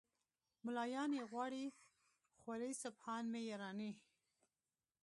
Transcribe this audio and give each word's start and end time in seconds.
"ملایان 0.65 1.09
یې 1.17 1.23
غواړي 1.31 1.63
خوري 2.39 2.71
سبحان 2.83 3.23
من 3.33 3.43
یرانی". 3.51 3.91